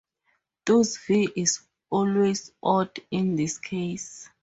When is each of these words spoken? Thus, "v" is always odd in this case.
Thus, 0.65 0.97
"v" 0.97 1.29
is 1.35 1.61
always 1.91 2.53
odd 2.63 2.97
in 3.11 3.35
this 3.35 3.59
case. 3.59 4.27